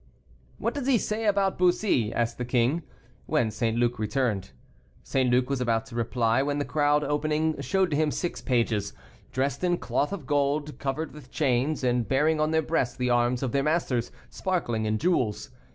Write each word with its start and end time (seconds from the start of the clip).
"What 0.57 0.73
does 0.73 0.87
he 0.87 0.97
say 0.97 1.25
about 1.25 1.59
Bussy?" 1.59 2.11
asked 2.11 2.39
the 2.39 2.43
king, 2.43 2.81
when 3.27 3.51
St. 3.51 3.77
Luc 3.77 3.99
returned. 3.99 4.49
St. 5.03 5.29
Luc 5.29 5.47
was 5.47 5.61
about 5.61 5.85
to 5.85 5.95
reply, 5.95 6.41
when 6.41 6.57
the 6.57 6.65
crowd 6.65 7.03
opening, 7.03 7.61
showed 7.61 7.91
to 7.91 7.95
him 7.95 8.09
six 8.09 8.41
pages, 8.41 8.93
dressed 9.31 9.63
in 9.63 9.77
cloth 9.77 10.11
of 10.11 10.25
gold, 10.25 10.79
covered 10.79 11.11
with 11.11 11.29
chains, 11.29 11.83
and 11.83 12.07
bearing 12.07 12.39
on 12.39 12.49
their 12.49 12.63
breasts 12.63 12.97
the 12.97 13.11
arms 13.11 13.43
of 13.43 13.51
their 13.51 13.61
masters, 13.61 14.11
sparkling 14.31 14.85
in 14.85 14.97
jewels. 14.97 15.51